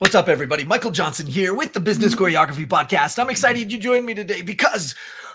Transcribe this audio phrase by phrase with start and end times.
[0.00, 0.64] What's up, everybody?
[0.64, 3.18] Michael Johnson here with the Business Choreography Podcast.
[3.18, 4.94] I'm excited you joined me today because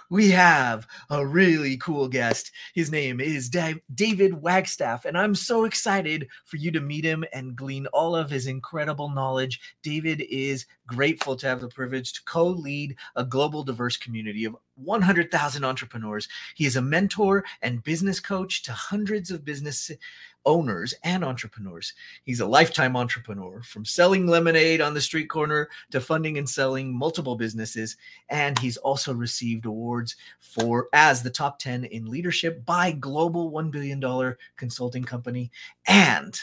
[0.09, 2.52] we have a really cool guest.
[2.73, 3.47] His name is
[3.93, 8.31] David Wagstaff, and I'm so excited for you to meet him and glean all of
[8.31, 9.59] his incredible knowledge.
[9.83, 14.56] David is grateful to have the privilege to co lead a global diverse community of
[14.76, 16.27] 100,000 entrepreneurs.
[16.55, 19.91] He is a mentor and business coach to hundreds of business
[20.45, 21.94] owners and entrepreneurs.
[22.23, 26.95] He's a lifetime entrepreneur from selling lemonade on the street corner to funding and selling
[26.95, 27.98] multiple businesses.
[28.30, 33.72] And he's also received awards for as the top 10 in leadership by Global $1
[33.72, 35.52] billion consulting company.
[35.88, 36.39] And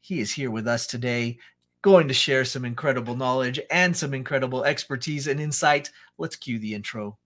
[0.00, 1.38] he is here with us today
[1.82, 5.90] going to share some incredible knowledge and some incredible expertise and insight.
[6.16, 7.18] Let's cue the intro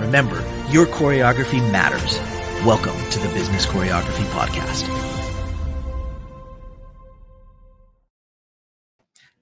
[0.00, 0.36] Remember,
[0.70, 2.18] your choreography matters.
[2.64, 4.88] Welcome to the Business Choreography Podcast.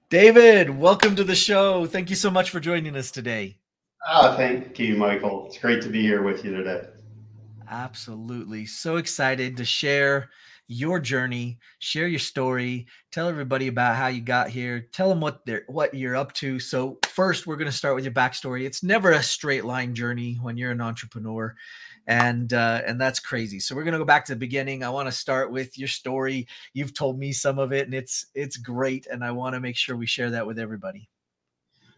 [0.09, 1.85] David, welcome to the show.
[1.85, 3.59] Thank you so much for joining us today.
[4.09, 5.45] Oh, thank you, Michael.
[5.47, 6.87] It's great to be here with you today.
[7.69, 8.65] Absolutely.
[8.65, 10.29] So excited to share
[10.71, 15.45] your journey, share your story, tell everybody about how you got here, tell them what
[15.45, 16.59] they're what you're up to.
[16.59, 18.65] So first, we're going to start with your backstory.
[18.65, 21.55] It's never a straight line journey when you're an entrepreneur
[22.07, 23.59] and uh, and that's crazy.
[23.59, 24.83] So we're gonna go back to the beginning.
[24.83, 26.47] I want to start with your story.
[26.73, 29.75] You've told me some of it, and it's it's great, and I want to make
[29.75, 31.09] sure we share that with everybody.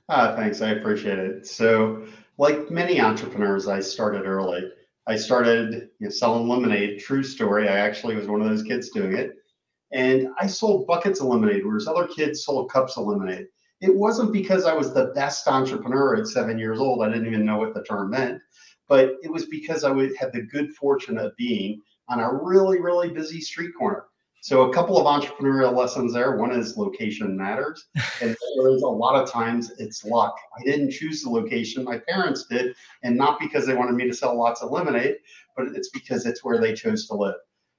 [0.10, 1.48] Uh, thanks, I appreciate it.
[1.48, 2.06] So,
[2.38, 4.72] like many entrepreneurs, I started early.
[5.08, 7.00] I started you know, selling lemonade.
[7.00, 7.68] True story.
[7.68, 9.34] I actually was one of those kids doing it,
[9.92, 13.48] and I sold buckets of lemonade, whereas other kids sold cups of lemonade.
[13.82, 17.04] It wasn't because I was the best entrepreneur at seven years old.
[17.04, 18.40] I didn't even know what the term meant
[18.88, 22.80] but it was because I would have the good fortune of being on a really,
[22.80, 24.06] really busy street corner.
[24.44, 26.36] So a couple of entrepreneurial lessons there.
[26.36, 27.86] One is location matters,
[28.22, 30.36] and there is a lot of times it's luck.
[30.60, 34.14] I didn't choose the location; my parents did, and not because they wanted me to
[34.14, 35.16] sell lots of lemonade,
[35.56, 37.36] but it's because it's where they chose to live.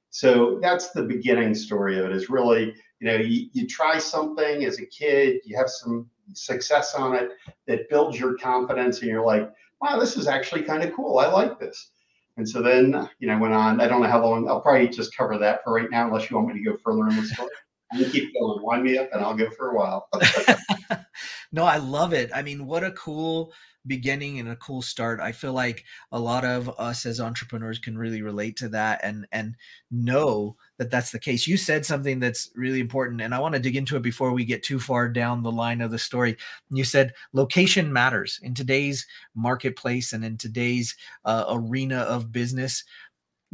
[0.09, 2.13] So that's the beginning story of it.
[2.13, 6.95] Is really, you know, you, you try something as a kid, you have some success
[6.95, 7.33] on it
[7.67, 9.53] that builds your confidence, and you're like,
[9.83, 11.19] wow, this is actually kind of cool.
[11.19, 11.91] I like this.
[12.37, 13.81] And so then, you know, went on.
[13.81, 14.49] I don't know how long.
[14.49, 17.09] I'll probably just cover that for right now, unless you want me to go further
[17.09, 17.51] in the story.
[17.95, 20.09] You keep going, wind me up, and I'll go for a while.
[21.53, 22.31] no, I love it.
[22.35, 23.53] I mean, what a cool
[23.87, 25.21] beginning and a cool start.
[25.21, 29.27] I feel like a lot of us as entrepreneurs can really relate to that and
[29.33, 29.57] and
[29.91, 31.47] know that that's the case.
[31.47, 34.45] You said something that's really important and I want to dig into it before we
[34.45, 36.37] get too far down the line of the story.
[36.71, 42.85] You said location matters in today's marketplace and in today's uh, arena of business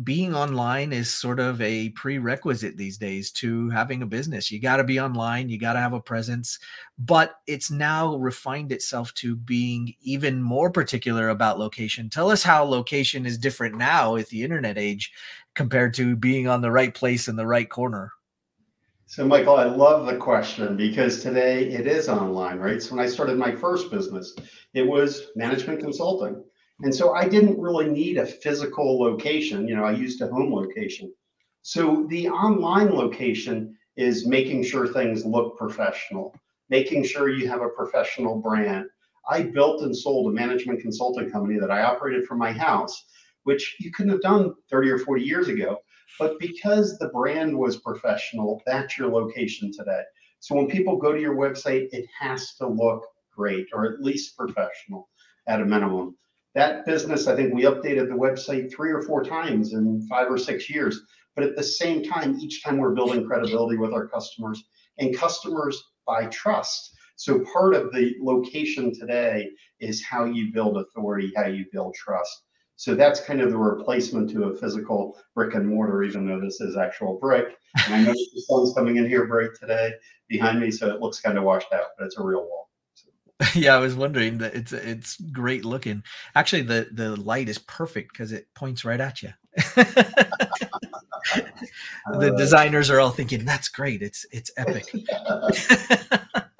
[0.03, 4.51] being online is sort of a prerequisite these days to having a business.
[4.51, 6.59] You got to be online, you got to have a presence,
[6.99, 12.09] but it's now refined itself to being even more particular about location.
[12.09, 15.13] Tell us how location is different now with the internet age
[15.55, 18.13] compared to being on the right place in the right corner.
[19.07, 22.81] So, Michael, I love the question because today it is online, right?
[22.81, 24.37] So, when I started my first business,
[24.73, 26.45] it was management consulting.
[26.83, 29.69] And so I didn't really need a physical location.
[29.69, 31.13] You know, I used a home location.
[31.63, 36.35] So the online location is making sure things look professional,
[36.71, 38.87] making sure you have a professional brand.
[39.29, 43.05] I built and sold a management consulting company that I operated from my house,
[43.45, 45.79] which you couldn't have done 30 or 40 years ago.
[46.19, 50.03] But because the brand was professional, that's your location today.
[50.39, 54.37] So when people go to your website, it has to look great or at least
[54.37, 55.11] professional
[55.47, 56.17] at a minimum.
[56.55, 60.39] That business, I think we updated the website three or four times in five or
[60.39, 61.01] six years.
[61.37, 64.65] But at the same time, each time we're building credibility with our customers,
[64.99, 66.93] and customers buy trust.
[67.15, 72.43] So part of the location today is how you build authority, how you build trust.
[72.77, 76.63] So that's kind of the replacement to a physical brick and mortar, even though this
[76.63, 77.57] is actual brick.
[77.85, 79.93] And I know the sun's coming in here bright today
[80.29, 82.70] behind me, so it looks kind of washed out, but it's a real wall.
[83.55, 86.03] yeah, I was wondering that it's it's great looking.
[86.35, 89.31] Actually, the the light is perfect because it points right at you.
[92.19, 94.03] the designers are all thinking that's great.
[94.03, 94.85] It's it's epic.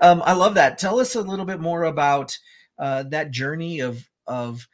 [0.00, 0.76] Um, I love that.
[0.76, 2.36] Tell us a little bit more about
[2.78, 4.68] uh, that journey of of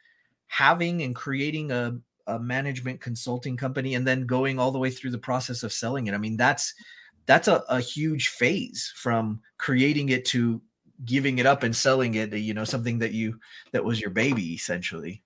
[0.47, 1.97] having and creating a,
[2.27, 6.07] a management consulting company and then going all the way through the process of selling
[6.07, 6.13] it.
[6.13, 6.73] I mean, that's
[7.25, 10.61] that's a, a huge phase from creating it to
[11.05, 13.39] giving it up and selling it you know something that you
[13.71, 15.23] that was your baby essentially.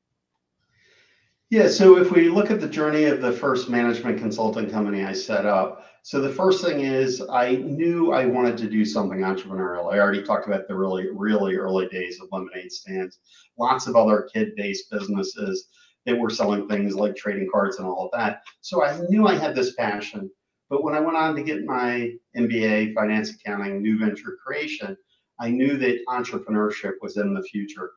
[1.50, 5.14] Yeah so if we look at the journey of the first management consulting company i
[5.14, 9.94] set up so the first thing is i knew i wanted to do something entrepreneurial.
[9.94, 13.20] I already talked about the really really early days of lemonade stands.
[13.58, 15.68] Lots of other kid-based businesses
[16.06, 18.42] that were selling things like trading cards and all of that.
[18.62, 20.32] So i knew i had this passion.
[20.70, 24.98] But when i went on to get my mba finance accounting new venture creation
[25.40, 27.92] I knew that entrepreneurship was in the future.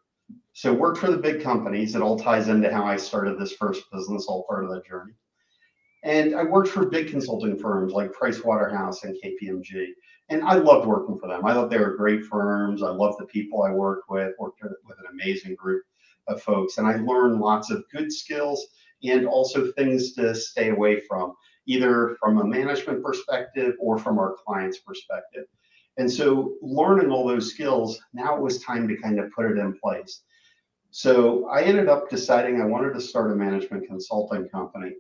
[0.53, 1.95] So worked for the big companies.
[1.95, 5.13] It all ties into how I started this first business, all part of that journey.
[6.05, 9.89] And I worked for big consulting firms like Price Waterhouse and KPMG.
[10.31, 11.45] And I loved working for them.
[11.45, 12.83] I thought they were great firms.
[12.83, 15.83] I loved the people I worked with, worked with an amazing group
[16.27, 16.79] of folks.
[16.79, 18.67] And I learned lots of good skills
[19.03, 21.35] and also things to stay away from,
[21.67, 25.47] either from a management perspective or from our client's perspective.
[25.99, 29.59] And so learning all those skills, now it was time to kind of put it
[29.59, 30.23] in place.
[30.91, 34.95] So I ended up deciding I wanted to start a management consulting company.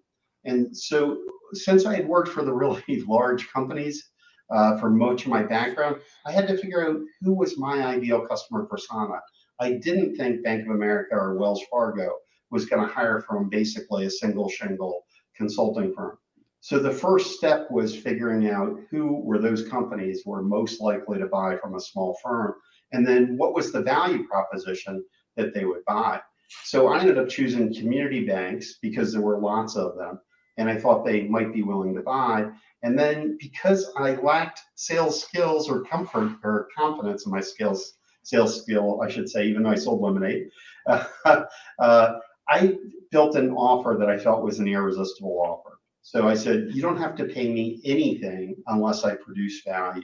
[0.44, 1.18] And so
[1.52, 4.10] since I had worked for the really large companies
[4.50, 5.96] uh, for much of my background,
[6.26, 9.20] I had to figure out who was my ideal customer persona.
[9.60, 12.16] I didn't think Bank of America or Wells Fargo
[12.50, 15.04] was going to hire from basically a single shingle
[15.36, 16.18] consulting firm.
[16.60, 21.26] So the first step was figuring out who were those companies were most likely to
[21.26, 22.54] buy from a small firm,
[22.92, 25.04] and then what was the value proposition
[25.36, 26.20] that they would buy.
[26.64, 30.18] So I ended up choosing community banks because there were lots of them,
[30.56, 32.50] and I thought they might be willing to buy.
[32.82, 38.62] And then because I lacked sales skills or comfort or confidence in my skills, sales
[38.62, 40.48] skill, I should say, even though I sold lemonade,
[40.86, 41.04] uh,
[41.78, 42.14] uh,
[42.48, 42.78] I
[43.10, 45.67] built an offer that I felt was an irresistible offer.
[46.08, 50.00] So I said, you don't have to pay me anything unless I produce value.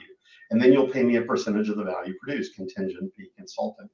[0.51, 3.89] And then you'll pay me a percentage of the value produced, contingent fee consulting.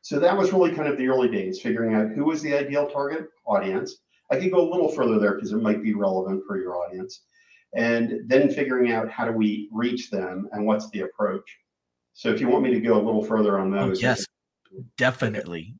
[0.00, 2.88] So that was really kind of the early days, figuring out who was the ideal
[2.88, 3.96] target audience.
[4.30, 7.24] I could go a little further there because it might be relevant for your audience.
[7.76, 11.44] And then figuring out how do we reach them and what's the approach.
[12.14, 13.98] So if you want me to go a little further on oh, those.
[13.98, 14.24] Oh, yes,
[14.96, 15.74] definitely.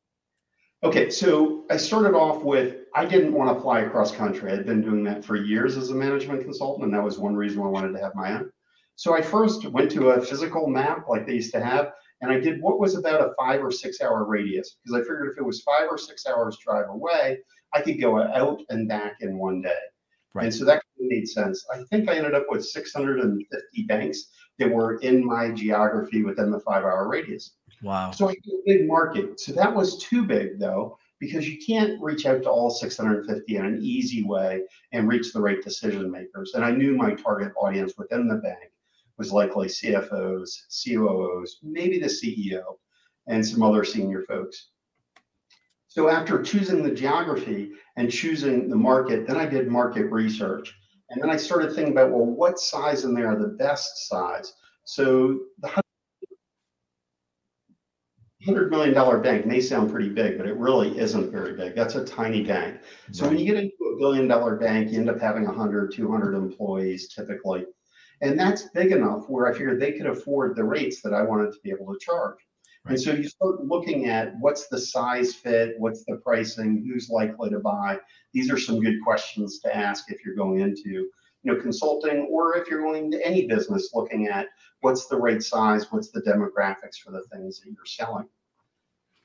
[0.83, 4.51] Okay, so I started off with I didn't want to fly across country.
[4.51, 7.61] I'd been doing that for years as a management consultant, and that was one reason
[7.61, 8.51] why I wanted to have my own.
[8.95, 11.91] So I first went to a physical map like they used to have,
[12.21, 15.29] and I did what was about a five or six hour radius because I figured
[15.31, 17.37] if it was five or six hours drive away,
[17.73, 19.77] I could go out and back in one day.
[20.33, 20.45] Right.
[20.45, 21.63] And so that made sense.
[21.71, 26.59] I think I ended up with 650 banks that were in my geography within the
[26.59, 27.55] five hour radius.
[27.81, 28.11] Wow.
[28.11, 28.35] So a
[28.65, 29.39] big market.
[29.39, 33.65] So that was too big though, because you can't reach out to all 650 in
[33.65, 34.61] an easy way
[34.91, 36.51] and reach the right decision makers.
[36.53, 38.71] And I knew my target audience within the bank
[39.17, 40.49] was likely CFOs,
[40.83, 42.63] COOs, maybe the CEO,
[43.27, 44.69] and some other senior folks.
[45.87, 50.73] So after choosing the geography and choosing the market, then I did market research.
[51.09, 54.53] And then I started thinking about, well, what size in there are the best size?
[54.85, 55.67] So the
[58.45, 61.75] hundred million dollar bank may sound pretty big, but it really isn't very big.
[61.75, 62.81] That's a tiny bank.
[63.11, 63.31] So right.
[63.31, 67.13] when you get into a billion dollar bank, you end up having 100, 200 employees
[67.13, 67.65] typically.
[68.21, 71.51] And that's big enough where I figured they could afford the rates that I wanted
[71.53, 72.37] to be able to charge.
[72.85, 72.93] Right.
[72.93, 77.49] And so you start looking at what's the size fit, what's the pricing, who's likely
[77.51, 77.99] to buy.
[78.33, 81.09] These are some good questions to ask if you're going into
[81.43, 84.47] you know consulting or if you're going to any business looking at
[84.81, 88.27] what's the right size, what's the demographics for the things that you're selling.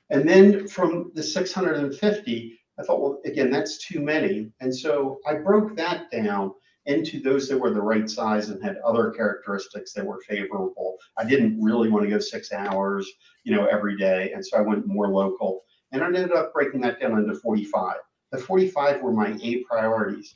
[0.09, 4.51] And then from the 650, I thought, well, again, that's too many.
[4.61, 6.53] And so I broke that down
[6.85, 10.97] into those that were the right size and had other characteristics that were favorable.
[11.17, 13.11] I didn't really want to go six hours,
[13.43, 14.31] you know, every day.
[14.33, 15.63] And so I went more local.
[15.91, 17.95] And I ended up breaking that down into 45.
[18.31, 20.35] The 45 were my eight priorities.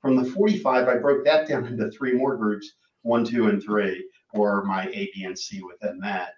[0.00, 2.72] From the 45, I broke that down into three more groups,
[3.02, 6.34] one, two, and three or my A, B, and C within that.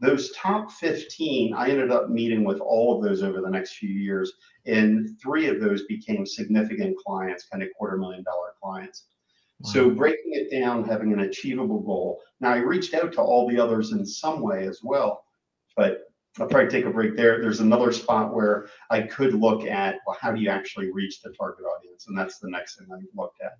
[0.00, 3.90] Those top 15, I ended up meeting with all of those over the next few
[3.90, 4.32] years,
[4.66, 9.04] and three of those became significant clients, kind of quarter million dollar clients.
[9.60, 9.70] Wow.
[9.70, 12.20] So breaking it down, having an achievable goal.
[12.40, 15.24] Now I reached out to all the others in some way as well,
[15.76, 16.00] but
[16.40, 17.40] I'll probably take a break there.
[17.40, 21.32] There's another spot where I could look at well, how do you actually reach the
[21.32, 23.52] target audience, and that's the next thing I looked at.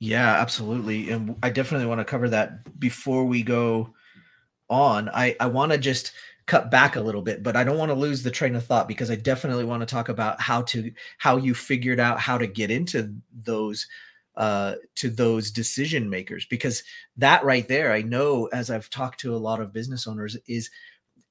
[0.00, 1.10] Yeah, absolutely.
[1.10, 3.94] And I definitely want to cover that before we go
[4.70, 6.12] on, I I want to just
[6.46, 8.88] cut back a little bit, but I don't want to lose the train of thought
[8.88, 12.46] because I definitely want to talk about how to how you figured out how to
[12.46, 13.14] get into
[13.44, 13.86] those
[14.36, 16.84] uh, to those decision makers because
[17.18, 20.70] that right there, I know as I've talked to a lot of business owners is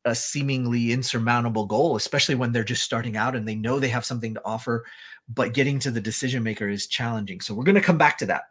[0.05, 4.05] a seemingly insurmountable goal, especially when they're just starting out and they know they have
[4.05, 4.85] something to offer,
[5.29, 7.41] but getting to the decision maker is challenging.
[7.41, 8.43] So we're going to come back to that.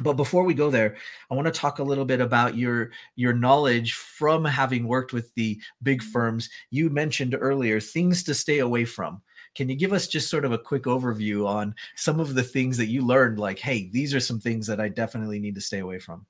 [0.00, 0.96] But before we go there,
[1.30, 5.34] I want to talk a little bit about your your knowledge from having worked with
[5.34, 6.48] the big firms.
[6.70, 9.22] You mentioned earlier things to stay away from.
[9.54, 12.76] Can you give us just sort of a quick overview on some of the things
[12.76, 13.38] that you learned?
[13.38, 16.24] Like, hey, these are some things that I definitely need to stay away from.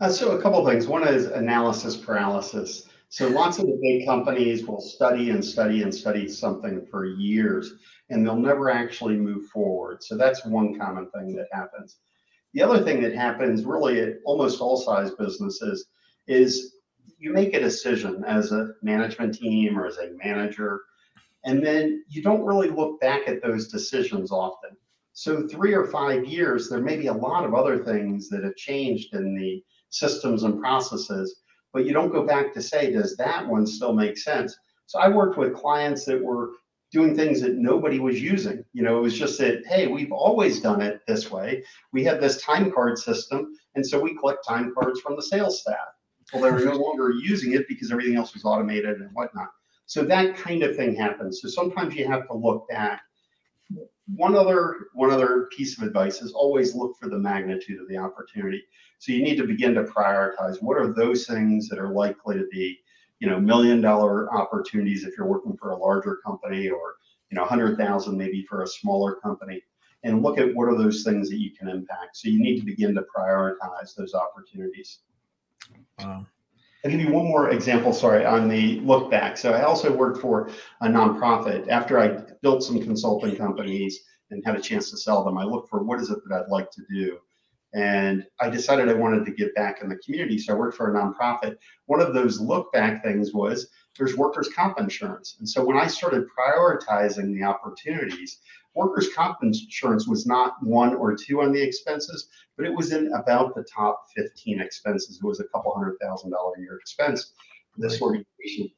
[0.00, 0.86] Uh, so, a couple things.
[0.86, 2.88] One is analysis paralysis.
[3.10, 7.74] So, lots of the big companies will study and study and study something for years,
[8.08, 10.02] and they'll never actually move forward.
[10.02, 11.98] So, that's one common thing that happens.
[12.54, 15.86] The other thing that happens really at almost all size businesses
[16.26, 16.76] is
[17.18, 20.82] you make a decision as a management team or as a manager,
[21.44, 24.76] and then you don't really look back at those decisions often.
[25.14, 28.56] So, three or five years, there may be a lot of other things that have
[28.56, 31.42] changed in the systems and processes,
[31.72, 34.56] but you don't go back to say, does that one still make sense?
[34.86, 36.52] So, I worked with clients that were
[36.92, 38.64] doing things that nobody was using.
[38.74, 41.64] You know, it was just that, hey, we've always done it this way.
[41.92, 45.60] We have this time card system, and so we collect time cards from the sales
[45.60, 45.78] staff.
[46.32, 49.48] Well, they were no longer using it because everything else was automated and whatnot.
[49.86, 51.40] So that kind of thing happens.
[51.42, 53.02] So sometimes you have to look back.
[54.14, 57.96] One other one other piece of advice is always look for the magnitude of the
[57.96, 58.62] opportunity.
[58.98, 62.46] So you need to begin to prioritize what are those things that are likely to
[62.50, 62.78] be
[63.22, 66.96] you know million dollar opportunities if you're working for a larger company or
[67.30, 69.62] you know 100,000 maybe for a smaller company
[70.02, 72.66] and look at what are those things that you can impact so you need to
[72.66, 74.98] begin to prioritize those opportunities
[76.00, 76.26] wow.
[76.84, 79.36] I'll give you one more example, sorry, on the look back.
[79.36, 80.50] So I also worked for
[80.80, 81.68] a nonprofit.
[81.68, 82.08] After I
[82.42, 84.00] built some consulting companies
[84.32, 86.50] and had a chance to sell them, I looked for what is it that I'd
[86.50, 87.18] like to do.
[87.74, 90.38] And I decided I wanted to give back in the community.
[90.38, 91.56] So I worked for a nonprofit.
[91.86, 95.36] One of those look back things was there's workers' comp insurance.
[95.38, 98.40] And so when I started prioritizing the opportunities,
[98.74, 103.12] workers' comp insurance was not one or two on the expenses, but it was in
[103.14, 105.18] about the top 15 expenses.
[105.22, 107.32] It was a couple hundred thousand dollar a year expense
[107.74, 108.70] for this organization.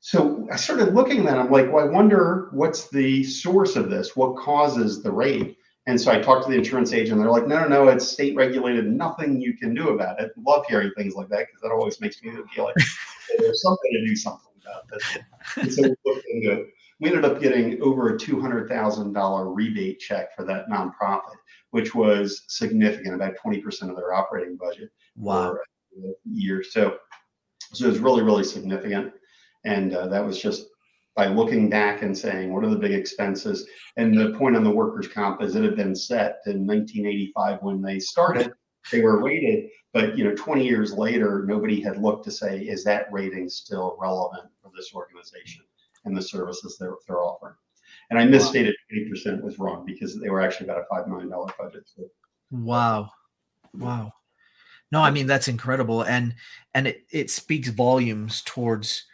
[0.00, 1.38] So I started looking at that.
[1.38, 4.16] I'm like, well, I wonder what's the source of this?
[4.16, 5.58] What causes the rate?
[5.86, 7.18] And so I talked to the insurance agent.
[7.18, 8.86] They're like, no, no, no, it's state regulated.
[8.86, 10.30] Nothing you can do about it.
[10.36, 12.74] Love hearing things like that because that always makes me feel like
[13.38, 15.18] there's something to do something about this.
[15.56, 16.66] And so we looked into it.
[17.00, 21.36] We ended up getting over a $200,000 rebate check for that nonprofit,
[21.70, 25.52] which was significant, about 20% of their operating budget wow.
[25.52, 25.62] for
[26.08, 26.62] a year.
[26.62, 26.98] So,
[27.72, 29.14] so it was really, really significant.
[29.64, 30.66] And uh, that was just
[31.20, 33.68] by looking back and saying, what are the big expenses?
[33.98, 37.82] And the point on the workers' comp is it had been set in 1985 when
[37.82, 38.54] they started.
[38.90, 42.84] They were rated, but you know, 20 years later, nobody had looked to say, is
[42.84, 45.62] that rating still relevant for this organization
[46.06, 47.52] and the services they're, they're offering?
[48.08, 51.82] And I misstated 20% was wrong because they were actually about a $5 million budget.
[51.84, 52.04] So.
[52.50, 53.10] Wow.
[53.74, 54.14] Wow.
[54.90, 56.00] No, I mean that's incredible.
[56.00, 56.34] And
[56.72, 59.04] and it, it speaks volumes towards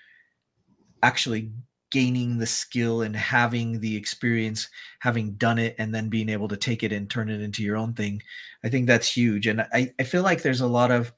[1.02, 1.50] actually
[1.90, 4.68] gaining the skill and having the experience,
[5.00, 7.76] having done it, and then being able to take it and turn it into your
[7.76, 8.22] own thing.
[8.64, 9.46] I think that's huge.
[9.46, 11.12] And I, I feel like there's a lot of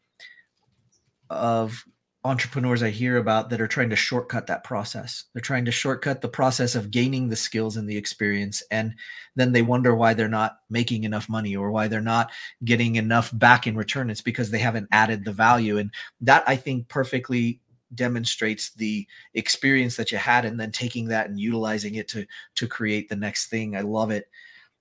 [1.31, 1.85] of
[2.25, 5.25] entrepreneurs I hear about that are trying to shortcut that process.
[5.33, 8.63] They're trying to shortcut the process of gaining the skills and the experience.
[8.71, 8.95] And
[9.37, 12.31] then they wonder why they're not making enough money or why they're not
[12.65, 14.11] getting enough back in return.
[14.11, 15.79] It's because they haven't added the value.
[15.79, 17.61] And that I think perfectly
[17.95, 22.67] demonstrates the experience that you had and then taking that and utilizing it to to
[22.67, 24.29] create the next thing i love it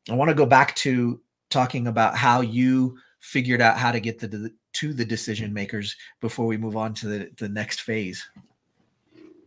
[0.10, 4.20] i want to go back to talking about how you figured out how to get
[4.20, 8.28] the, to the decision makers before we move on to the, the next phase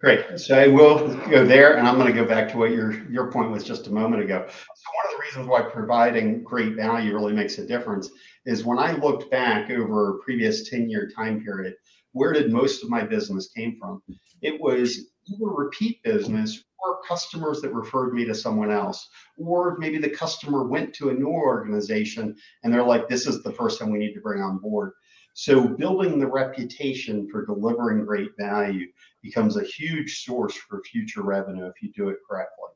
[0.00, 0.40] Great.
[0.40, 3.30] So I will go there, and I'm going to go back to what your your
[3.30, 4.46] point was just a moment ago.
[4.48, 8.08] So one of the reasons why providing great value really makes a difference
[8.46, 11.74] is when I looked back over a previous 10 year time period,
[12.12, 14.02] where did most of my business came from?
[14.42, 19.98] It was either repeat business or customers that referred me to someone else, or maybe
[19.98, 23.98] the customer went to a new organization and they're like, this is the person we
[23.98, 24.92] need to bring on board.
[25.34, 28.86] So building the reputation for delivering great value
[29.22, 32.70] becomes a huge source for future revenue if you do it correctly.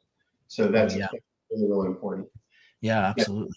[0.48, 1.08] So that's yeah.
[1.50, 2.28] really, really important.
[2.80, 3.56] Yeah, absolutely.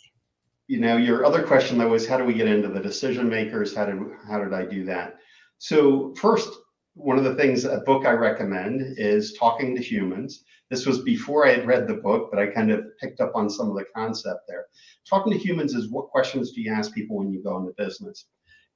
[0.68, 3.76] You know, your other question though was how do we get into the decision makers?
[3.76, 5.16] How did how did I do that?
[5.60, 6.50] So first,
[6.94, 10.44] one of the things a book I recommend is Talking to Humans.
[10.70, 13.50] This was before I had read the book, but I kind of picked up on
[13.50, 14.66] some of the concept there.
[15.10, 18.26] Talking to humans is what questions do you ask people when you go into business?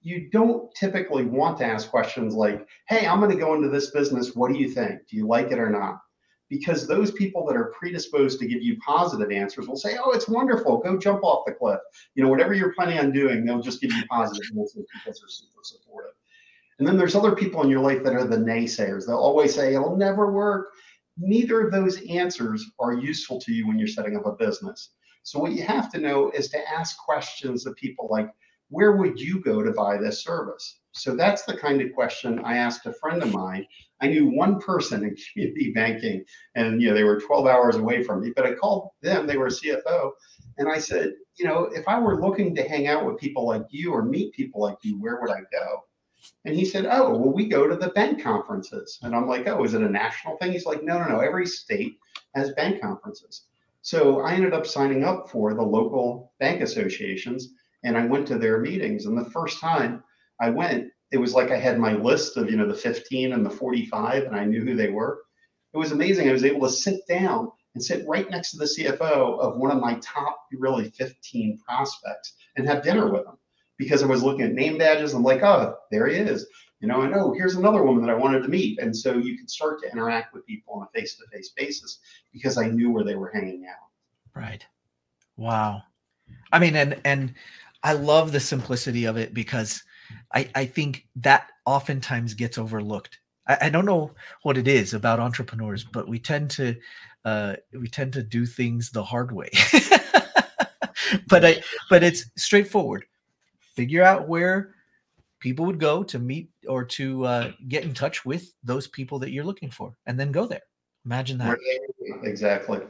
[0.01, 3.91] You don't typically want to ask questions like, hey, I'm going to go into this
[3.91, 4.35] business.
[4.35, 5.07] What do you think?
[5.09, 5.99] Do you like it or not?
[6.51, 10.27] Because those people that are predisposed to give you positive answers will say, oh, it's
[10.27, 10.77] wonderful.
[10.77, 11.79] Go jump off the cliff.
[12.13, 15.29] You know, whatever you're planning on doing, they'll just give you positive answers because they're
[15.29, 16.11] super supportive.
[16.77, 19.07] And then there's other people in your life that are the naysayers.
[19.07, 20.71] They'll always say, it'll never work
[21.17, 24.89] neither of those answers are useful to you when you're setting up a business.
[25.23, 28.29] So what you have to know is to ask questions of people like,
[28.71, 30.79] where would you go to buy this service?
[30.93, 33.65] So that's the kind of question I asked a friend of mine.
[34.01, 36.25] I knew one person in community banking,
[36.55, 38.33] and you know they were 12 hours away from me.
[38.35, 40.11] But I called them; they were a CFO,
[40.57, 43.65] and I said, you know, if I were looking to hang out with people like
[43.69, 45.83] you or meet people like you, where would I go?
[46.45, 48.99] And he said, Oh, well, we go to the bank conferences.
[49.01, 50.51] And I'm like, Oh, is it a national thing?
[50.51, 51.19] He's like, No, no, no.
[51.19, 51.97] Every state
[52.35, 53.47] has bank conferences.
[53.81, 57.49] So I ended up signing up for the local bank associations
[57.83, 59.05] and I went to their meetings.
[59.05, 60.03] And the first time
[60.39, 63.45] I went, it was like I had my list of, you know, the 15 and
[63.45, 65.21] the 45 and I knew who they were.
[65.73, 66.29] It was amazing.
[66.29, 69.71] I was able to sit down and sit right next to the CFO of one
[69.71, 73.37] of my top, really 15 prospects and have dinner with them
[73.77, 75.13] because I was looking at name badges.
[75.13, 76.45] I'm like, oh, there he is.
[76.81, 78.79] You know, and oh, here's another woman that I wanted to meet.
[78.79, 81.99] And so you could start to interact with people on a face to face basis
[82.33, 83.89] because I knew where they were hanging out.
[84.35, 84.65] Right.
[85.37, 85.83] Wow.
[86.51, 87.33] I mean, and, and
[87.83, 89.83] I love the simplicity of it because
[90.33, 93.19] I, I think that oftentimes gets overlooked.
[93.47, 94.11] I, I don't know
[94.43, 96.75] what it is about entrepreneurs, but we tend to,
[97.25, 99.49] uh, we tend to do things the hard way.
[101.27, 103.05] but I, but it's straightforward.
[103.75, 104.75] Figure out where
[105.39, 109.31] people would go to meet or to uh, get in touch with those people that
[109.31, 110.61] you're looking for and then go there.
[111.05, 111.57] Imagine that.
[112.23, 112.81] Exactly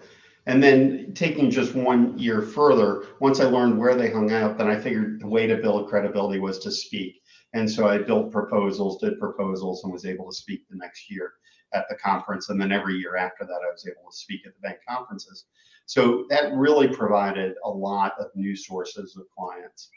[0.47, 4.67] and then taking just one year further once i learned where they hung out then
[4.67, 7.21] i figured the way to build credibility was to speak
[7.53, 11.33] and so i built proposals did proposals and was able to speak the next year
[11.73, 14.53] at the conference and then every year after that i was able to speak at
[14.53, 15.45] the bank conferences
[15.85, 19.89] so that really provided a lot of new sources of clients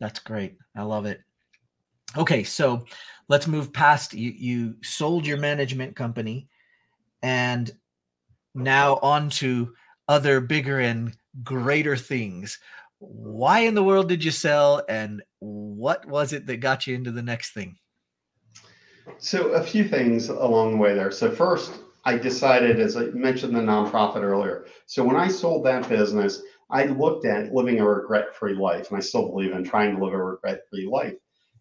[0.00, 0.56] that's great.
[0.76, 1.20] I love it.
[2.16, 2.84] Okay, so
[3.28, 4.30] let's move past you.
[4.30, 6.48] You sold your management company,
[7.22, 7.70] and
[8.54, 9.74] now on to
[10.08, 12.58] other bigger and greater things.
[12.98, 17.12] Why in the world did you sell, and what was it that got you into
[17.12, 17.76] the next thing?
[19.18, 21.10] So, a few things along the way there.
[21.10, 21.72] So, first,
[22.04, 24.66] I decided, as I mentioned the nonprofit earlier.
[24.86, 28.98] So, when I sold that business, I looked at living a regret free life, and
[28.98, 31.14] I still believe in trying to live a regret free life.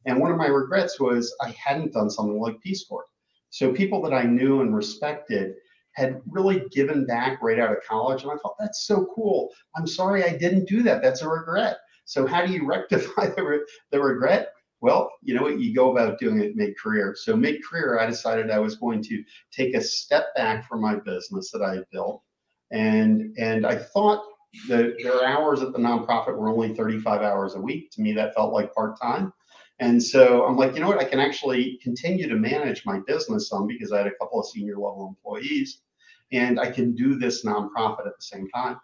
[0.06, 3.06] And one of my regrets was I hadn't done something like Peace Corps.
[3.50, 5.56] So people that I knew and respected
[5.98, 8.22] had really given back right out of college.
[8.22, 9.50] And I thought, that's so cool.
[9.76, 11.02] I'm sorry I didn't do that.
[11.02, 11.78] That's a regret.
[12.06, 14.54] So, how do you rectify the, re- the regret?
[14.80, 15.60] Well, you know what?
[15.60, 17.16] You go about doing it mid career.
[17.18, 20.96] So, mid career, I decided I was going to take a step back from my
[20.96, 22.22] business that I had built.
[22.72, 24.24] And, and I thought
[24.68, 27.90] the, their hours at the nonprofit were only 35 hours a week.
[27.92, 29.34] To me, that felt like part time.
[29.80, 31.00] And so I'm like, you know what?
[31.00, 34.48] I can actually continue to manage my business some because I had a couple of
[34.48, 35.82] senior level employees
[36.32, 38.78] and I can do this nonprofit at the same time.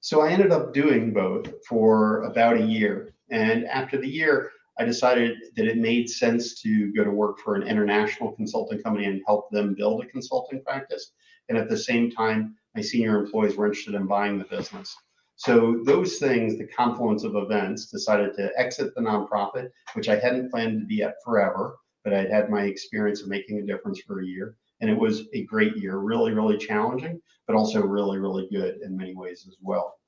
[0.00, 3.12] So I ended up doing both for about a year.
[3.30, 7.54] And after the year, I decided that it made sense to go to work for
[7.54, 11.12] an international consulting company and help them build a consulting practice.
[11.50, 14.96] And at the same time, my senior employees were interested in buying the business.
[15.36, 20.50] So those things, the confluence of events, decided to exit the nonprofit, which I hadn't
[20.50, 24.20] planned to be at forever, but I'd had my experience of making a difference for
[24.20, 24.56] a year.
[24.80, 28.96] And it was a great year, really, really challenging, but also really, really good in
[28.96, 29.98] many ways as well.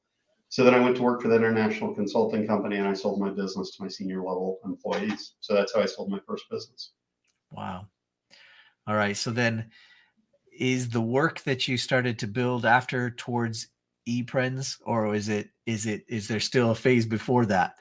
[0.49, 3.31] So then I went to work for the international consulting company and I sold my
[3.31, 5.35] business to my senior level employees.
[5.41, 6.93] So that's how I sold my first business.
[7.51, 7.87] Wow.
[8.87, 9.17] All right.
[9.17, 9.71] So then
[10.59, 13.69] is the work that you started to build after towards
[14.09, 17.77] ePrenz or is it is it is there still a phase before that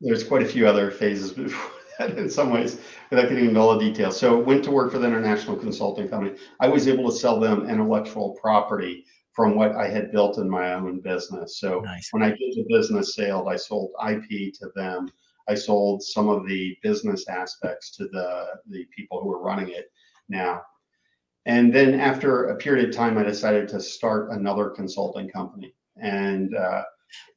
[0.00, 2.78] there's quite a few other phases before that in some ways
[3.10, 6.36] without getting into all the details so went to work for the international consulting company
[6.60, 10.74] i was able to sell them intellectual property from what i had built in my
[10.74, 12.08] own business so nice.
[12.12, 15.08] when i did the business sale i sold ip to them
[15.48, 19.90] i sold some of the business aspects to the the people who were running it
[20.28, 20.60] now
[21.46, 25.74] and then after a period of time, I decided to start another consulting company.
[26.00, 26.82] And uh,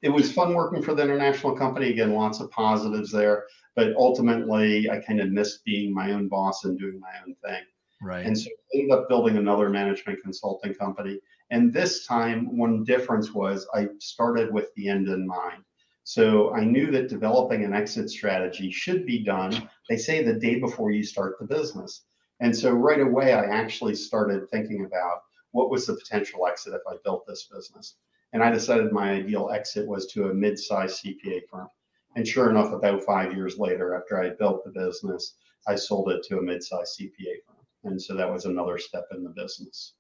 [0.02, 1.90] it was fun working for the international company.
[1.90, 3.46] Again, lots of positives there.
[3.78, 7.64] But ultimately, I kind of missed being my own boss and doing my own thing.
[8.02, 8.26] Right.
[8.26, 11.20] And so I ended up building another management consulting company.
[11.52, 15.64] And this time, one difference was I started with the end in mind.
[16.06, 20.60] So I knew that developing an exit strategy should be done, they say the day
[20.60, 22.06] before you start the business.
[22.40, 26.82] And so right away, I actually started thinking about what was the potential exit if
[26.90, 27.98] I built this business.
[28.34, 31.68] And I decided my ideal exit was to a mid-sized CPA firm.
[32.18, 35.36] And sure enough, about five years later, after I built the business,
[35.68, 37.58] I sold it to a mid-sized CPA firm.
[37.84, 39.94] And so that was another step in the business,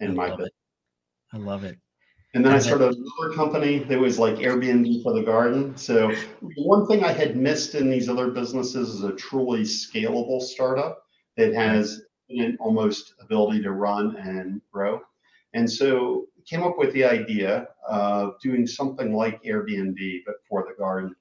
[0.00, 0.50] in my business.
[1.32, 1.78] I love it.
[2.34, 5.76] And then I started another company that was like Airbnb for the garden.
[5.76, 6.12] So
[6.56, 11.04] one thing I had missed in these other businesses is a truly scalable startup
[11.36, 15.00] that has an almost ability to run and grow.
[15.54, 20.74] And so came up with the idea of doing something like Airbnb, but for the
[20.76, 21.14] garden.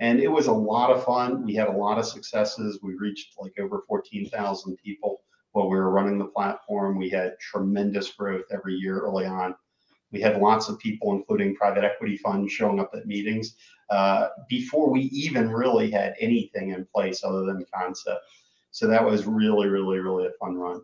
[0.00, 1.44] And it was a lot of fun.
[1.44, 2.80] We had a lot of successes.
[2.82, 6.96] We reached like over 14,000 people while we were running the platform.
[6.96, 9.54] We had tremendous growth every year early on.
[10.10, 13.56] We had lots of people, including private equity funds, showing up at meetings
[13.90, 18.20] uh, before we even really had anything in place other than concept.
[18.70, 20.80] So that was really, really, really a fun run.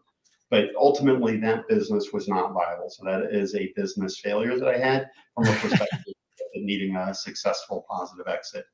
[0.50, 2.90] But ultimately, that business was not viable.
[2.90, 6.14] So that is a business failure that I had from a perspective
[6.54, 8.66] of needing a successful positive exit.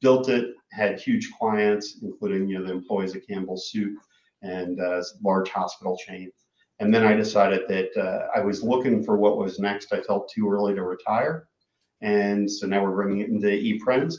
[0.00, 3.98] Built it, had huge clients, including you know the employees of Campbell Soup
[4.42, 6.30] and uh, large hospital chain.
[6.78, 9.92] And then I decided that uh, I was looking for what was next.
[9.92, 11.46] I felt too early to retire.
[12.00, 14.14] And so now we're bringing it into ePrenz.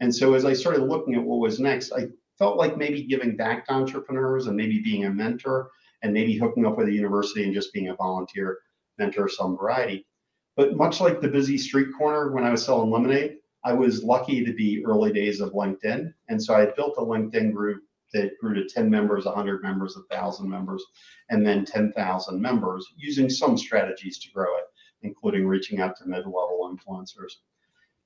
[0.00, 2.06] And so as I started looking at what was next, I
[2.38, 5.70] felt like maybe giving back to entrepreneurs and maybe being a mentor
[6.02, 8.58] and maybe hooking up with a university and just being a volunteer
[8.98, 10.06] mentor of some variety.
[10.56, 14.44] But much like the busy street corner when I was selling lemonade, I was lucky
[14.44, 16.14] to be early days of LinkedIn.
[16.28, 20.48] And so I built a LinkedIn group that grew to 10 members, 100 members, 1,000
[20.48, 20.84] members,
[21.30, 24.66] and then 10,000 members using some strategies to grow it,
[25.02, 27.32] including reaching out to mid level influencers.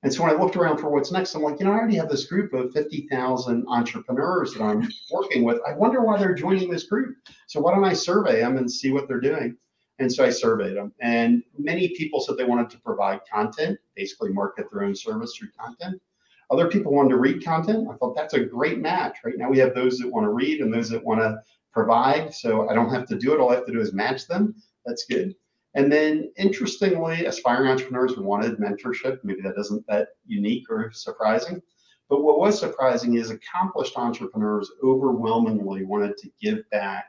[0.01, 1.97] And so when I looked around for what's next, I'm like, you know, I already
[1.97, 5.59] have this group of 50,000 entrepreneurs that I'm working with.
[5.67, 7.15] I wonder why they're joining this group.
[7.45, 9.57] So why don't I survey them and see what they're doing?
[10.01, 10.91] And so I surveyed them.
[10.99, 15.49] And many people said they wanted to provide content, basically market their own service through
[15.57, 16.01] content.
[16.49, 17.87] Other people wanted to read content.
[17.87, 19.17] I thought that's a great match.
[19.23, 21.39] Right now we have those that want to read and those that want to
[21.71, 22.33] provide.
[22.33, 23.39] So I don't have to do it.
[23.39, 24.55] All I have to do is match them.
[24.87, 25.35] That's good.
[25.75, 29.19] And then interestingly, aspiring entrepreneurs wanted mentorship.
[29.23, 31.61] Maybe that isn't that unique or surprising.
[32.09, 37.05] But what was surprising is accomplished entrepreneurs overwhelmingly wanted to give back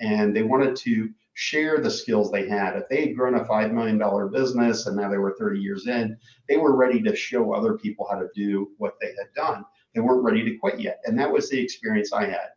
[0.00, 2.76] and they wanted to share the skills they had.
[2.76, 6.18] If they had grown a $5 million business and now they were 30 years in,
[6.50, 9.64] they were ready to show other people how to do what they had done.
[9.94, 11.00] They weren't ready to quit yet.
[11.06, 12.48] And that was the experience I had.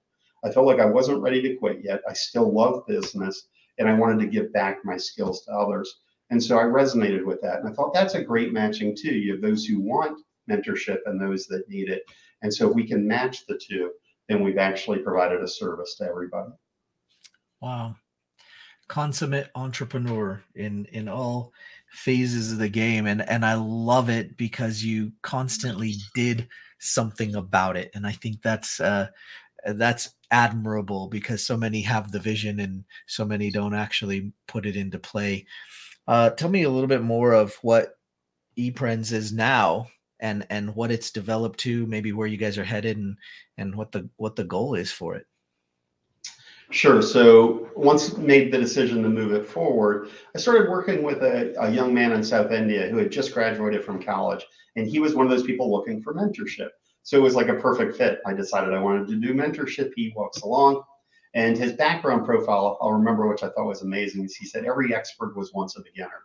[0.43, 2.01] I felt like I wasn't ready to quit yet.
[2.09, 3.47] I still love business
[3.79, 6.01] and I wanted to give back my skills to others.
[6.29, 7.59] And so I resonated with that.
[7.59, 9.15] And I thought that's a great matching too.
[9.15, 12.03] You have those who want mentorship and those that need it.
[12.41, 13.93] And so if we can match the two,
[14.27, 16.51] then we've actually provided a service to everybody.
[17.61, 17.95] Wow
[18.87, 21.51] consummate entrepreneur in in all
[21.91, 26.47] phases of the game and and I love it because you constantly did
[26.79, 29.07] something about it and I think that's uh
[29.65, 34.75] that's admirable because so many have the vision and so many don't actually put it
[34.75, 35.45] into play.
[36.07, 37.97] Uh tell me a little bit more of what
[38.57, 39.87] ePrenz is now
[40.19, 43.17] and and what it's developed to, maybe where you guys are headed and
[43.57, 45.27] and what the what the goal is for it.
[46.69, 47.01] Sure.
[47.01, 51.69] So once made the decision to move it forward, I started working with a, a,
[51.69, 54.45] young man in South India who had just graduated from college,
[54.75, 56.69] and he was one of those people looking for mentorship.
[57.03, 58.21] So it was like a perfect fit.
[58.25, 59.91] I decided I wanted to do mentorship.
[59.95, 60.83] He walks along,
[61.35, 64.95] and his background profile, I'll remember, which I thought was amazing, is he said every
[64.95, 66.23] expert was once a beginner,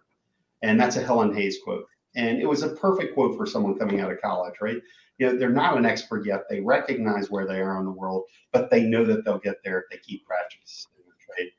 [0.62, 1.86] and that's a Helen Hayes quote.
[2.14, 4.80] And it was a perfect quote for someone coming out of college, right?
[5.18, 6.44] you know, they're not an expert yet.
[6.48, 9.80] They recognize where they are in the world, but they know that they'll get there
[9.80, 11.50] if they keep practicing trade.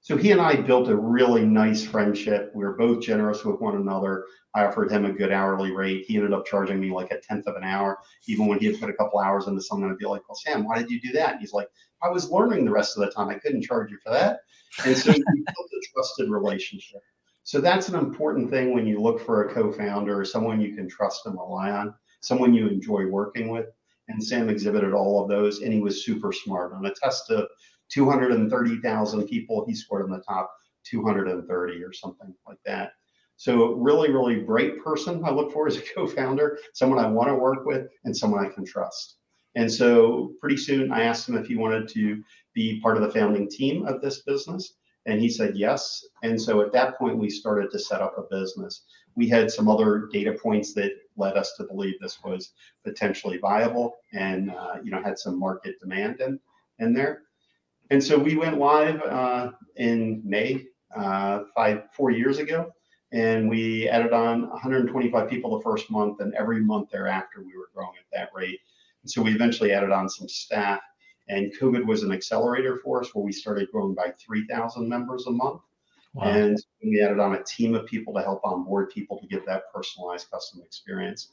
[0.00, 2.52] So he and I built a really nice friendship.
[2.54, 4.24] We were both generous with one another.
[4.54, 6.06] I offered him a good hourly rate.
[6.06, 8.80] He ended up charging me like a tenth of an hour, even when he had
[8.80, 9.90] put a couple hours into something.
[9.90, 11.68] I'd be like, "Well, Sam, why did you do that?" And he's like,
[12.02, 13.28] "I was learning the rest of the time.
[13.28, 14.40] I couldn't charge you for that."
[14.86, 17.02] And so we built a trusted relationship.
[17.48, 20.86] So that's an important thing when you look for a co-founder or someone you can
[20.86, 23.64] trust and rely on someone you enjoy working with.
[24.08, 26.74] And Sam exhibited all of those, and he was super smart.
[26.74, 27.48] On a test of
[27.88, 30.52] 230,000 people, he scored in the top
[30.84, 32.92] 230 or something like that.
[33.36, 37.30] So, really, really great person I look for as a co founder, someone I want
[37.30, 39.16] to work with, and someone I can trust.
[39.54, 42.22] And so pretty soon I asked him if he wanted to
[42.54, 44.74] be part of the founding team of this business.
[45.08, 46.04] And he said yes.
[46.22, 48.82] And so at that point, we started to set up a business.
[49.16, 52.52] We had some other data points that led us to believe this was
[52.84, 56.38] potentially viable and uh, you know had some market demand in,
[56.78, 57.22] in there.
[57.90, 62.70] And so we went live uh, in May, uh, five, four years ago
[63.12, 67.70] and we added on 125 people the first month, and every month thereafter we were
[67.74, 68.60] growing at that rate.
[69.02, 70.80] And so we eventually added on some staff,
[71.28, 75.30] and COVID was an accelerator for us where we started growing by 3,000 members a
[75.30, 75.60] month.
[76.14, 76.24] Wow.
[76.24, 79.64] And we added on a team of people to help onboard people to get that
[79.74, 81.32] personalized custom experience.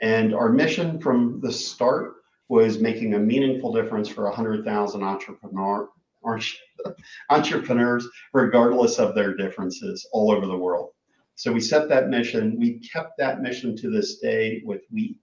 [0.00, 2.14] And our mission from the start
[2.48, 5.88] was making a meaningful difference for 100,000 entrepreneur,
[7.30, 10.90] entrepreneurs, regardless of their differences all over the world.
[11.34, 12.58] So we set that mission.
[12.58, 15.18] We kept that mission to this day, with we,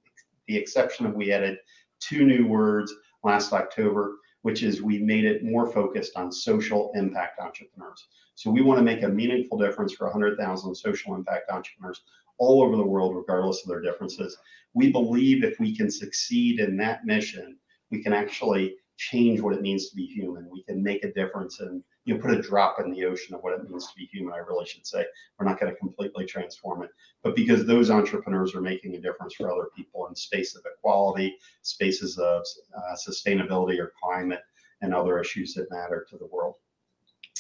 [0.47, 1.57] the exception of we added
[1.99, 7.39] two new words last October, which is we made it more focused on social impact
[7.39, 8.07] entrepreneurs.
[8.35, 12.01] So we want to make a meaningful difference for 100,000 social impact entrepreneurs
[12.37, 14.37] all over the world, regardless of their differences.
[14.73, 17.57] We believe if we can succeed in that mission,
[17.91, 20.49] we can actually change what it means to be human.
[20.51, 23.41] We can make a difference and you know, put a drop in the ocean of
[23.41, 24.33] what it means to be human.
[24.33, 25.05] I really should say
[25.37, 26.89] we're not going to completely transform it,
[27.23, 31.37] but because those entrepreneurs are making a difference for other people in space of equality,
[31.61, 32.43] spaces of
[32.77, 34.41] uh, sustainability or climate,
[34.81, 36.55] and other issues that matter to the world.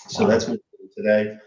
[0.07, 1.37] So that's what we're doing today.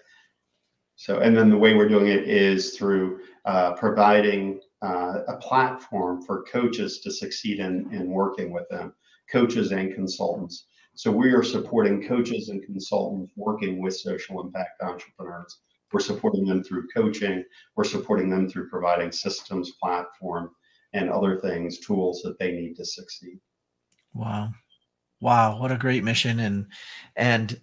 [0.97, 6.23] So, and then the way we're doing it is through uh, providing uh, a platform
[6.23, 8.95] for coaches to succeed in, in working with them
[9.31, 10.67] coaches and consultants.
[10.97, 15.59] So we are supporting coaches and consultants working with social impact entrepreneurs.
[15.93, 17.45] We're supporting them through coaching.
[17.77, 20.51] We're supporting them through providing systems, platform,
[20.95, 23.39] and other things, tools that they need to succeed.
[24.15, 24.53] Wow.
[25.21, 26.67] Wow, what a great mission and
[27.15, 27.61] and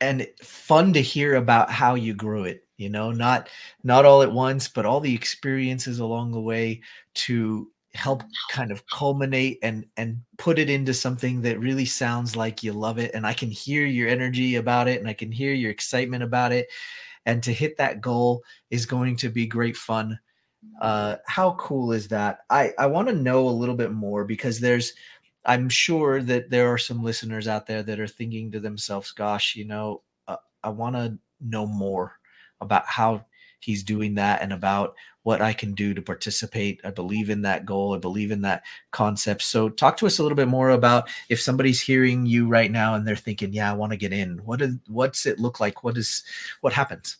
[0.00, 3.48] and fun to hear about how you grew it you know not
[3.82, 6.80] not all at once but all the experiences along the way
[7.14, 12.62] to help kind of culminate and and put it into something that really sounds like
[12.62, 15.54] you love it and i can hear your energy about it and i can hear
[15.54, 16.68] your excitement about it
[17.28, 20.18] and to hit that goal is going to be great fun.
[20.80, 22.40] Uh how cool is that?
[22.50, 24.94] I i want to know a little bit more because there's
[25.44, 29.54] i'm sure that there are some listeners out there that are thinking to themselves gosh
[29.54, 32.18] you know uh, i want to know more
[32.60, 33.24] about how
[33.60, 34.94] he's doing that and about
[35.28, 36.80] what I can do to participate.
[36.84, 37.94] I believe in that goal.
[37.94, 38.62] I believe in that
[38.92, 39.42] concept.
[39.42, 42.94] So talk to us a little bit more about if somebody's hearing you right now
[42.94, 44.38] and they're thinking, yeah, I want to get in.
[44.38, 45.84] What is, what's it look like?
[45.84, 46.24] What is,
[46.62, 47.18] what happens?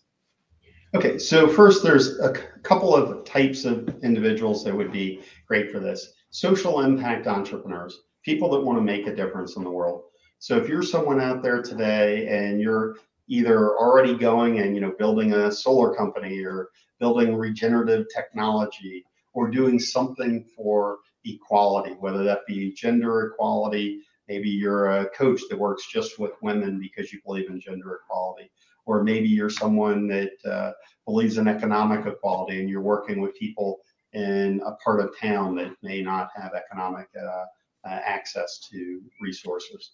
[0.95, 1.19] Okay.
[1.19, 6.15] So first there's a couple of types of individuals that would be great for this.
[6.31, 10.05] Social impact entrepreneurs, people that want to make a difference in the world.
[10.39, 12.97] So if you're someone out there today and you're
[13.29, 19.51] either already going and you know building a solar company or building regenerative technology or
[19.51, 24.01] doing something for equality whether that be gender equality.
[24.29, 28.51] Maybe you're a coach that works just with women because you believe in gender equality.
[28.85, 30.73] Or maybe you're someone that uh,
[31.07, 33.81] believes in economic equality and you're working with people
[34.13, 37.45] in a part of town that may not have economic uh,
[37.85, 39.93] uh, access to resources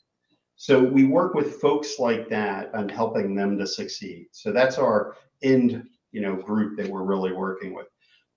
[0.57, 4.29] so we work with folks like that on helping them to succeed.
[4.31, 7.89] So that's our end, you know, group that we're really working with.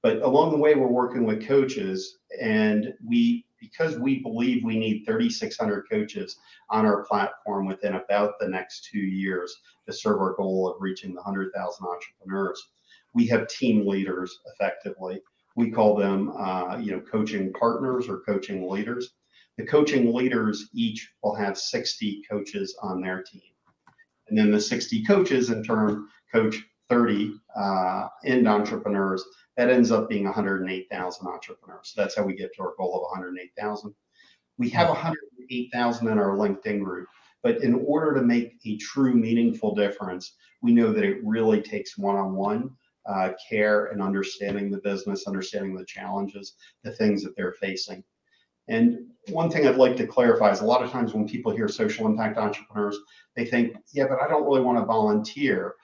[0.01, 5.03] But along the way, we're working with coaches, and we because we believe we need
[5.05, 6.37] 3,600 coaches
[6.69, 9.55] on our platform within about the next two years
[9.87, 12.69] to serve our goal of reaching the 100,000 entrepreneurs.
[13.15, 15.21] We have team leaders effectively.
[15.55, 19.13] We call them, uh, you know, coaching partners or coaching leaders
[19.57, 23.41] the coaching leaders each will have 60 coaches on their team.
[24.29, 26.57] And then the 60 coaches in turn coach
[26.89, 29.23] 30 uh, end entrepreneurs.
[29.55, 31.93] That ends up being 108,000 entrepreneurs.
[31.93, 33.93] So that's how we get to our goal of 108,000.
[34.57, 37.07] We have 108,000 in our LinkedIn group,
[37.43, 41.97] but in order to make a true meaningful difference, we know that it really takes
[41.97, 42.71] one-on-one
[43.07, 48.03] uh, care and understanding the business, understanding the challenges, the things that they're facing.
[48.67, 51.67] And one thing I'd like to clarify is a lot of times when people hear
[51.67, 52.97] social impact entrepreneurs,
[53.35, 55.75] they think, yeah, but I don't really want to volunteer.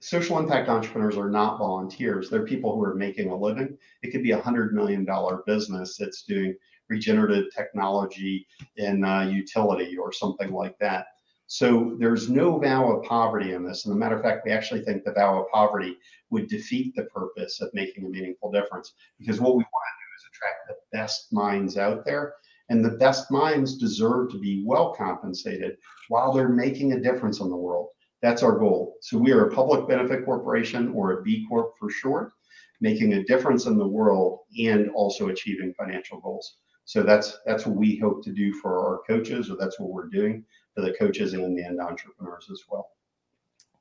[0.00, 2.28] Social impact entrepreneurs are not volunteers.
[2.28, 3.76] They're people who are making a living.
[4.02, 5.06] It could be a $100 million
[5.46, 6.54] business that's doing
[6.88, 11.06] regenerative technology in uh, utility or something like that.
[11.48, 13.86] So there's no vow of poverty in this.
[13.86, 15.96] And a matter of fact, we actually think the vow of poverty
[16.30, 19.95] would defeat the purpose of making a meaningful difference because what we want
[20.36, 22.34] attract the best minds out there
[22.68, 25.76] And the best minds deserve to be well compensated
[26.08, 27.88] while they're making a difference in the world.
[28.22, 28.96] That's our goal.
[29.02, 32.32] So we are a public benefit corporation or a B Corp for short,
[32.80, 36.56] making a difference in the world and also achieving financial goals.
[36.84, 40.08] So that's that's what we hope to do for our coaches, or that's what we're
[40.08, 40.44] doing
[40.74, 42.90] for the coaches and the entrepreneurs as well.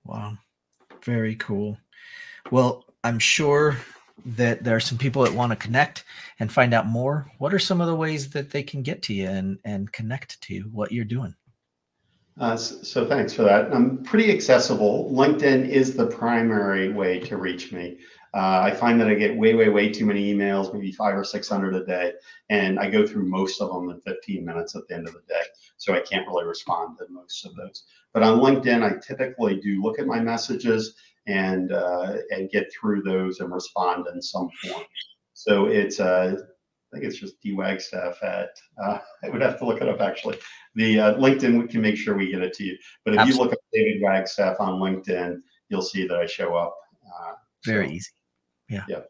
[0.03, 0.37] Wow.
[1.03, 1.77] Very cool.
[2.51, 3.77] Well, I'm sure
[4.23, 6.03] that there are some people that want to connect
[6.39, 7.31] and find out more.
[7.37, 10.41] What are some of the ways that they can get to you and, and connect
[10.41, 11.35] to what you're doing?
[12.37, 13.73] Uh, so, thanks for that.
[13.73, 15.09] I'm pretty accessible.
[15.13, 17.97] LinkedIn is the primary way to reach me.
[18.33, 21.23] Uh, I find that I get way, way, way too many emails, maybe five or
[21.23, 22.11] 600 a day,
[22.49, 25.21] and I go through most of them in 15 minutes at the end of the
[25.21, 25.43] day.
[25.77, 27.85] So I can't really respond to most of those.
[28.11, 30.95] But on LinkedIn, I typically do look at my messages
[31.27, 34.83] and uh, and get through those and respond in some form.
[35.33, 38.49] So it's uh, I think it's just dwagstaff at.
[38.83, 40.37] Uh, I would have to look it up actually.
[40.75, 42.77] The uh, LinkedIn we can make sure we get it to you.
[43.03, 43.37] But if Absolutely.
[43.37, 46.75] you look up David Wagstaff on LinkedIn, you'll see that I show up.
[47.05, 47.33] Uh,
[47.65, 48.11] Very so, easy.
[48.69, 48.83] Yeah.
[48.87, 49.01] Yeah.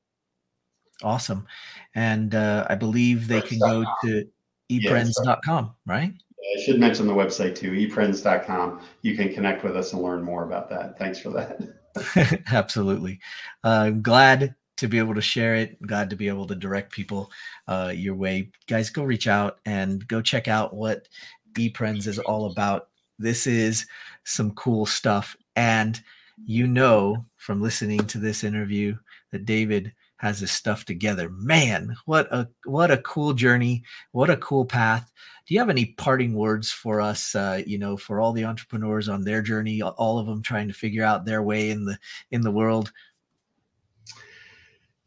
[1.03, 1.45] Awesome.
[1.93, 4.25] And uh, I believe they can go to
[4.71, 6.13] eprenz.com, right?
[6.57, 8.81] I should mention the website too, eprenz.com.
[9.01, 10.97] You can connect with us and learn more about that.
[10.97, 11.61] Thanks for that.
[12.51, 13.19] Absolutely.
[13.63, 15.81] Uh, I'm glad to be able to share it.
[15.81, 17.31] Glad to be able to direct people
[17.67, 18.51] uh, your way.
[18.67, 21.07] Guys, go reach out and go check out what
[21.53, 22.89] ePrenz is all about.
[23.17, 23.85] This is
[24.25, 25.37] some cool stuff.
[25.55, 26.01] And
[26.45, 28.97] you know from listening to this interview
[29.31, 31.29] that David has his stuff together.
[31.29, 33.83] Man, what a what a cool journey!
[34.11, 35.11] What a cool path.
[35.47, 37.35] Do you have any parting words for us?
[37.35, 40.73] Uh, you know, for all the entrepreneurs on their journey, all of them trying to
[40.73, 41.97] figure out their way in the
[42.31, 42.91] in the world.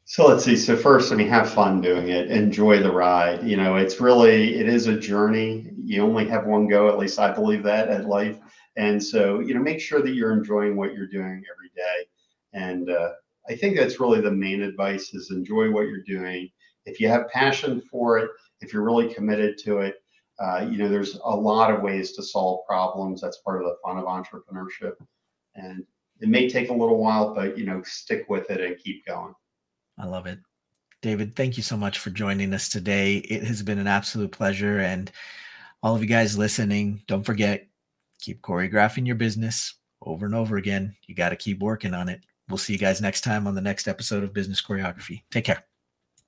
[0.04, 0.56] So let's see.
[0.56, 2.30] So first, I mean, have fun doing it.
[2.30, 3.46] Enjoy the ride.
[3.46, 5.70] You know, it's really it is a journey.
[5.76, 6.88] You only have one go.
[6.88, 8.38] At least I believe that at life.
[8.76, 12.06] And so, you know, make sure that you're enjoying what you're doing every day.
[12.54, 13.10] And uh,
[13.48, 16.50] I think that's really the main advice: is enjoy what you're doing.
[16.84, 18.30] If you have passion for it,
[18.60, 19.96] if you're really committed to it,
[20.38, 23.20] uh, you know, there's a lot of ways to solve problems.
[23.20, 24.94] That's part of the fun of entrepreneurship.
[25.54, 25.84] And
[26.20, 29.34] it may take a little while, but you know, stick with it and keep going.
[29.98, 30.38] I love it.
[31.02, 33.16] David, thank you so much for joining us today.
[33.16, 34.80] It has been an absolute pleasure.
[34.80, 35.10] And
[35.82, 37.68] all of you guys listening, don't forget,
[38.20, 40.96] keep choreographing your business over and over again.
[41.06, 42.20] You got to keep working on it.
[42.48, 45.22] We'll see you guys next time on the next episode of Business Choreography.
[45.30, 45.62] Take care.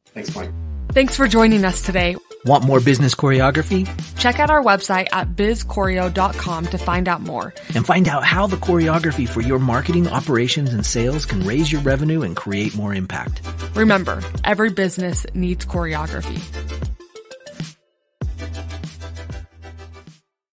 [0.07, 0.51] Thanks, Mike.
[0.93, 2.17] Thanks for joining us today.
[2.45, 3.89] Want more business choreography?
[4.19, 7.55] Check out our website at bizchoreo.com to find out more.
[7.75, 11.83] And find out how the choreography for your marketing, operations, and sales can raise your
[11.83, 13.41] revenue and create more impact.
[13.77, 16.41] Remember, every business needs choreography.